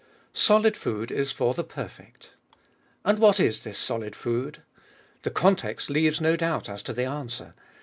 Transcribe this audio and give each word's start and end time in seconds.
Solid 0.33 0.75
food 0.75 1.11
is 1.11 1.31
for 1.31 1.53
the 1.53 1.63
perfect. 1.63 2.31
And 3.05 3.19
what 3.19 3.39
is 3.39 3.63
this 3.63 3.77
solid 3.77 4.15
food? 4.15 4.63
The 5.21 5.29
context 5.29 5.91
leaves 5.91 6.19
no 6.19 6.35
doubt 6.35 6.67
as 6.69 6.81
to 6.81 6.93
the 6.93 7.05
answer. 7.05 7.53